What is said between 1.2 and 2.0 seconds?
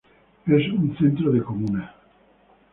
de comuna.